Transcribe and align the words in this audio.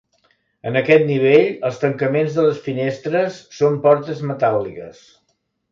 En 0.69 0.79
aquest 0.79 1.05
nivell 1.09 1.45
els 1.69 1.77
tancaments 1.83 2.39
de 2.39 2.47
les 2.49 2.65
finestres 2.71 3.39
són 3.61 3.81
portes 3.87 4.29
metàl·liques. 4.33 5.07